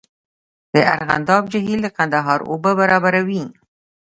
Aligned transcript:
د 0.73 0.75
ارغنداب 0.93 1.43
جهیل 1.53 1.79
د 1.83 1.87
کندهار 1.97 2.39
اوبه 2.51 2.71
برابروي 2.79 3.43